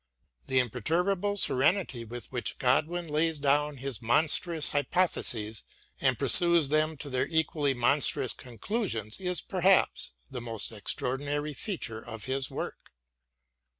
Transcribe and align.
The 0.47 0.57
imperturbable 0.57 1.37
serenity 1.37 2.03
with 2.05 2.31
which 2.31 2.57
Godwin 2.57 3.07
lays 3.07 3.37
down 3.37 3.77
his 3.77 4.01
monstrous 4.01 4.69
hypo 4.69 5.05
theses 5.05 5.61
and 5.99 6.17
pursues 6.17 6.69
them 6.69 6.97
to 6.97 7.09
their 7.11 7.27
equally 7.27 7.75
monstrous 7.75 8.33
conclusions 8.33 9.19
is 9.19 9.41
perhaps 9.41 10.13
the 10.31 10.41
most 10.41 10.71
extraordinary 10.71 11.53
feature 11.53 12.03
of 12.03 12.25
his 12.25 12.49
work. 12.49 12.91